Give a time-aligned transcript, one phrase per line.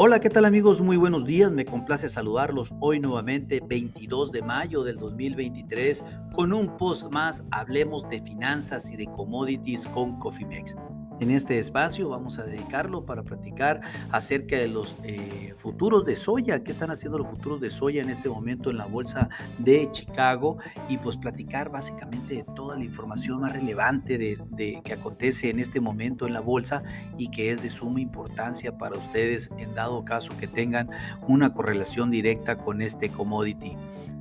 [0.00, 0.80] Hola, ¿qué tal amigos?
[0.80, 6.04] Muy buenos días, me complace saludarlos hoy nuevamente, 22 de mayo del 2023,
[6.36, 10.76] con un post más, hablemos de finanzas y de commodities con Cofimex.
[11.20, 13.80] En este espacio vamos a dedicarlo para platicar
[14.12, 18.08] acerca de los eh, futuros de soya, qué están haciendo los futuros de soya en
[18.08, 20.58] este momento en la bolsa de Chicago
[20.88, 25.80] y pues platicar básicamente de toda la información más relevante de, que acontece en este
[25.80, 26.84] momento en la bolsa
[27.16, 30.88] y que es de suma importancia para ustedes en dado caso que tengan
[31.26, 33.76] una correlación directa con este commodity.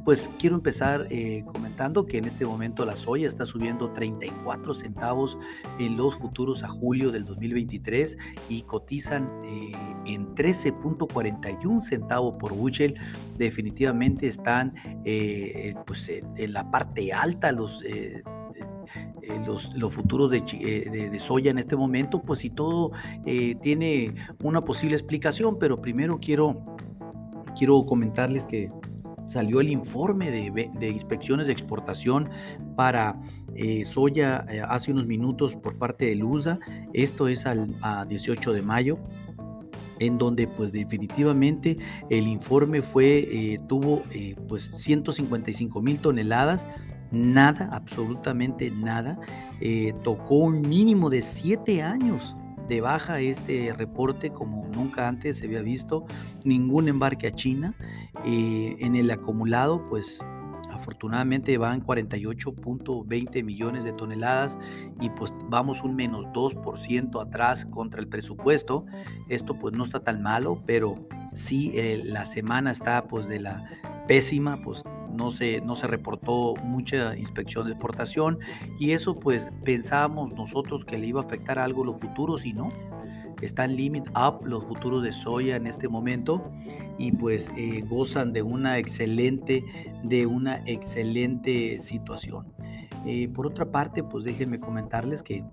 [0.08, 5.38] Pues quiero empezar eh, comentando que en este momento la soya está subiendo 34 centavos
[5.80, 8.18] en los futuros a julio del 2023
[8.48, 9.74] y cotizan eh,
[10.06, 12.96] en 13.41 centavos por bushel.
[13.38, 17.84] Definitivamente están eh, pues, en la parte alta los...
[19.46, 20.40] Los, los, futuros de,
[21.12, 22.94] de, soya en este momento, pues si todo
[23.62, 26.78] tiene una posible explicación, pero primero quiero,
[27.58, 28.72] quiero comentarles que
[29.28, 32.30] salió el informe de, inspecciones de exportación
[32.76, 33.20] para
[33.56, 36.60] eh, soya eh, hace unos minutos por parte de Lusa.
[36.94, 38.98] Esto es al a 18 de mayo
[40.00, 41.78] en donde pues definitivamente
[42.10, 44.04] el informe fue, eh, tuvo
[44.48, 46.68] pues 155 mil toneladas,
[47.10, 49.20] nada, absolutamente nada,
[50.04, 52.36] tocó un mínimo de 7 años
[52.68, 56.06] de baja este reporte como nunca antes se había visto,
[56.44, 57.74] ningún embarque a China.
[58.26, 60.22] Eh, en el acumulado, pues
[60.70, 64.58] afortunadamente van 48.20 millones de toneladas
[65.00, 68.86] y pues vamos un menos 2% atrás contra el presupuesto.
[69.28, 73.66] Esto pues no está tan malo, pero sí eh, la semana está pues de la
[74.08, 74.84] pésima, pues
[75.18, 78.40] no se, no se reportó mucha inspección de exportación
[78.80, 82.72] y eso pues pensábamos nosotros que le iba a afectar algo los futuros y no.
[83.42, 86.52] Están limit up los futuros de soya en este momento
[86.98, 89.64] y pues eh, gozan de una excelente,
[90.04, 92.54] de una excelente situación.
[93.06, 95.46] Eh, por otra parte, pues déjenme comentarles que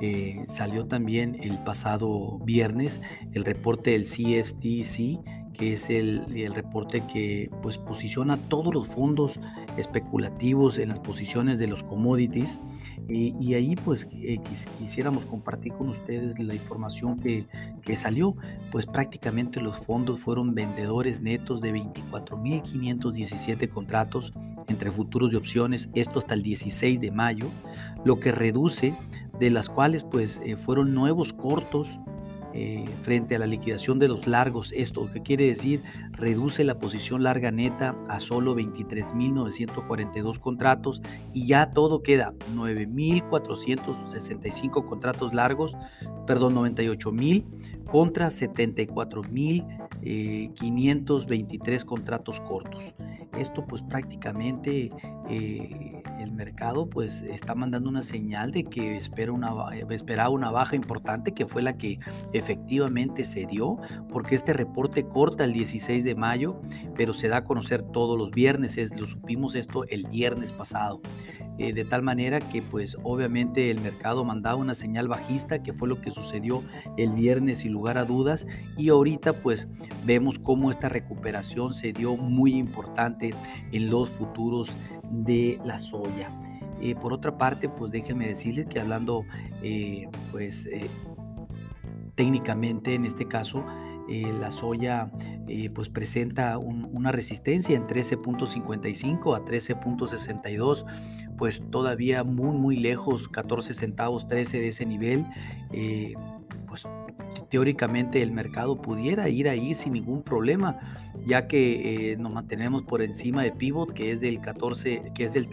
[0.00, 3.02] eh, salió también el pasado viernes
[3.32, 5.20] el reporte del CFTC
[5.60, 9.38] que es el, reporte que pues, posiciona todos los fondos
[9.76, 12.58] especulativos en las posiciones de los commodities.
[13.10, 14.40] y ahí pues eh,
[14.78, 17.44] quisiéramos compartir con ustedes la información que,
[17.82, 18.34] que, salió.
[18.70, 24.32] Pues prácticamente los fondos fueron vendedores netos de 24.517 contratos
[24.66, 27.50] entre futuros y opciones, esto hasta el 16 de mayo,
[28.02, 28.96] lo que reduce
[29.38, 31.98] de las cuales pues eh, fueron nuevos cortos
[32.52, 34.72] eh, frente a la liquidación de los largos.
[34.72, 35.82] Esto, que quiere decir?
[36.12, 41.02] Reduce la posición larga neta a solo 23.942 contratos
[41.32, 45.76] y ya todo queda 9.465 contratos largos,
[46.26, 49.64] perdón, 98.000 contra 74.523
[50.02, 50.50] eh,
[51.84, 52.94] contratos cortos.
[53.38, 54.90] Esto pues prácticamente
[55.28, 59.52] eh, el mercado pues está mandando una señal de que espera una,
[59.90, 61.98] esperaba una baja importante que fue la que
[62.32, 63.78] efectivamente se dio
[64.10, 66.60] porque este reporte corta el 16 de mayo
[66.96, 71.00] pero se da a conocer todos los viernes, es, lo supimos esto el viernes pasado.
[71.60, 75.88] Eh, de tal manera que pues obviamente el mercado mandaba una señal bajista que fue
[75.88, 76.62] lo que sucedió
[76.96, 78.46] el viernes sin lugar a dudas
[78.78, 79.68] y ahorita pues
[80.06, 83.34] vemos cómo esta recuperación se dio muy importante
[83.72, 84.74] en los futuros
[85.10, 86.32] de la soya.
[86.80, 89.26] Eh, por otra parte, pues déjenme decirles que hablando
[89.62, 90.66] eh, pues
[92.14, 93.66] técnicamente en este caso,
[94.08, 95.12] la soya
[95.74, 100.84] pues presenta una resistencia en 13.55 a 13.62
[101.40, 105.24] pues todavía muy, muy lejos, 14 centavos, 13 de ese nivel,
[105.72, 106.12] eh,
[106.66, 106.86] pues
[107.48, 110.78] teóricamente el mercado pudiera ir ahí sin ningún problema,
[111.26, 115.32] ya que eh, nos mantenemos por encima de pivot, que es del 14, que es
[115.32, 115.48] del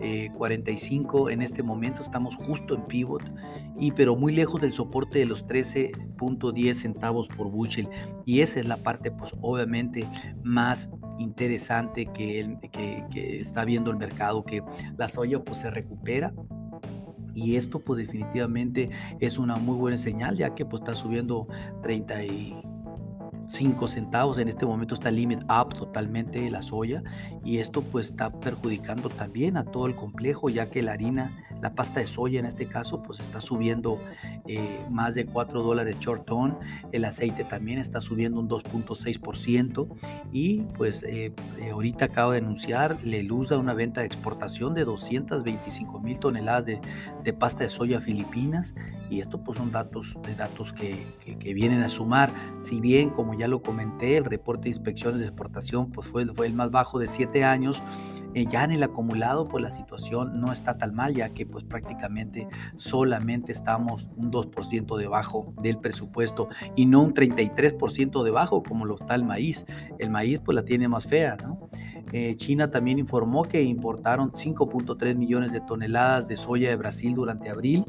[0.00, 3.22] 13.45 en este momento, estamos justo en pivot,
[3.78, 7.88] y pero muy lejos del soporte de los 13.10 centavos por bushel,
[8.24, 10.06] y esa es la parte, pues obviamente
[10.42, 14.62] más interesante que, que, está viendo el mercado, que
[14.96, 16.32] la soya pues se recupera.
[17.34, 18.88] Y esto pues definitivamente
[19.20, 21.46] es una muy buena señal ya que pues está subiendo
[23.46, 27.02] 35 centavos en este momento está limit up totalmente la soya
[27.44, 31.32] y esto pues está perjudicando también a todo el complejo ya que la harina
[31.62, 34.00] La pasta de soya en este caso pues está subiendo
[34.46, 36.58] eh, más de 4 dólares short ton.
[36.92, 39.88] El aceite también está subiendo un 2.6%
[40.32, 46.00] y pues eh, eh, ahorita acabo de anunciar Lelusa una venta de exportación de 225
[46.00, 46.80] mil toneladas de,
[47.24, 48.74] de, pasta de soya filipinas
[49.08, 52.32] y esto pues son datos de datos que, que, que, vienen a sumar.
[52.58, 56.46] Si bien como ya lo comenté el reporte de inspecciones de exportación pues fue, fue
[56.46, 57.82] el más bajo de 7 años,
[58.36, 61.64] eh, ya en el acumulado, pues la situación no está tan mal, ya que pues
[61.64, 68.96] prácticamente solamente estamos un 2% debajo del presupuesto y no un 33% debajo como lo
[68.96, 69.64] está el maíz.
[69.98, 71.70] El maíz pues la tiene más fea, ¿no?
[72.18, 77.50] Eh, China también informó que importaron 5.3 millones de toneladas de soya de Brasil durante
[77.50, 77.84] abril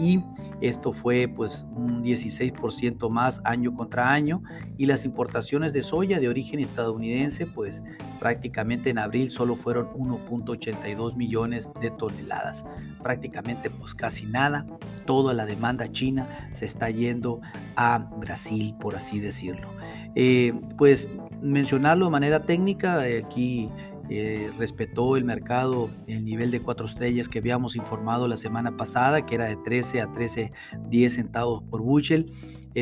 [0.00, 0.20] y
[0.60, 4.42] esto fue pues un 16% más año contra año
[4.78, 7.84] y las importaciones de soya de origen estadounidense pues
[8.18, 12.66] prácticamente en abril solo fueron 1.82 millones de toneladas.
[13.00, 14.66] Prácticamente pues casi nada.
[15.06, 17.40] Toda la demanda china se está yendo
[17.76, 19.77] a Brasil por así decirlo.
[20.20, 21.08] Eh, pues
[21.40, 23.68] mencionarlo de manera técnica, eh, aquí
[24.10, 29.24] eh, respetó el mercado el nivel de cuatro estrellas que habíamos informado la semana pasada,
[29.24, 32.32] que era de 13 a 13.10 centavos por bushel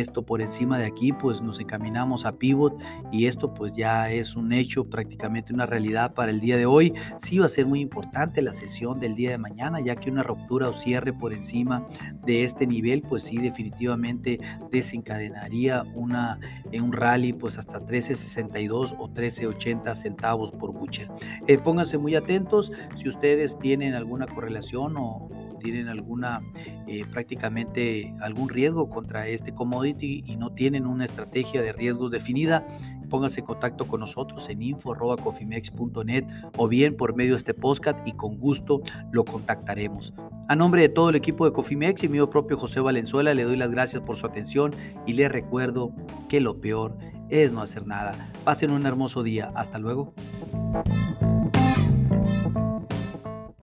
[0.01, 2.81] esto por encima de aquí, pues nos encaminamos a pivot
[3.13, 6.93] y esto pues ya es un hecho, prácticamente una realidad para el día de hoy.
[7.19, 10.23] Sí va a ser muy importante la sesión del día de mañana, ya que una
[10.23, 11.87] ruptura o cierre por encima
[12.25, 14.41] de este nivel, pues sí definitivamente
[14.71, 16.39] desencadenaría una,
[16.73, 21.09] en un rally pues hasta 13.62 o 13.80 centavos por buche.
[21.47, 26.43] Eh, pónganse muy atentos si ustedes tienen alguna correlación o tienen alguna
[26.87, 32.65] eh, prácticamente algún riesgo contra este commodity y no tienen una estrategia de riesgos definida,
[33.11, 36.25] pónganse en contacto con nosotros en info.cofimex.net
[36.57, 38.81] o bien por medio de este podcast y con gusto
[39.11, 40.15] lo contactaremos.
[40.47, 43.57] A nombre de todo el equipo de Cofimex y mío propio José Valenzuela, le doy
[43.57, 44.73] las gracias por su atención
[45.05, 45.93] y les recuerdo
[46.29, 46.97] que lo peor
[47.29, 48.31] es no hacer nada.
[48.45, 49.51] Pasen un hermoso día.
[49.57, 50.15] Hasta luego.